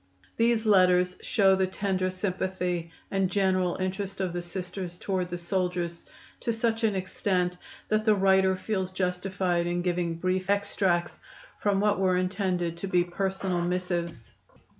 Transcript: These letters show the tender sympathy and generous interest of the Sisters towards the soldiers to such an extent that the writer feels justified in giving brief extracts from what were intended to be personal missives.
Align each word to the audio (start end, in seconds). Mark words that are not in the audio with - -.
These 0.35 0.65
letters 0.65 1.15
show 1.21 1.53
the 1.55 1.67
tender 1.67 2.09
sympathy 2.09 2.89
and 3.11 3.29
generous 3.29 3.77
interest 3.79 4.19
of 4.19 4.33
the 4.33 4.41
Sisters 4.41 4.97
towards 4.97 5.29
the 5.29 5.37
soldiers 5.37 6.07
to 6.39 6.51
such 6.51 6.83
an 6.83 6.95
extent 6.95 7.55
that 7.87 8.03
the 8.03 8.15
writer 8.15 8.55
feels 8.55 8.91
justified 8.91 9.67
in 9.67 9.83
giving 9.83 10.15
brief 10.15 10.49
extracts 10.49 11.19
from 11.59 11.79
what 11.81 11.99
were 11.99 12.17
intended 12.17 12.77
to 12.77 12.87
be 12.87 13.03
personal 13.03 13.61
missives. 13.61 14.33